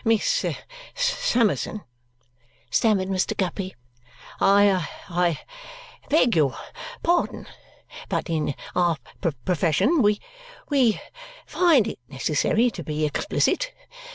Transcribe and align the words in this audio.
"Miss 0.03 0.47
Summerson," 0.95 1.83
stammered 2.71 3.07
Mr. 3.07 3.37
Guppy, 3.37 3.75
"I 4.39 4.89
I 5.07 5.39
beg 6.09 6.35
your 6.35 6.57
pardon, 7.03 7.45
but 8.09 8.27
in 8.27 8.55
our 8.75 8.97
profession 9.45 10.01
we 10.01 10.19
we 10.71 10.99
find 11.45 11.87
it 11.87 11.99
necessary 12.09 12.71
to 12.71 12.81
be 12.83 13.05
explicit. 13.05 13.73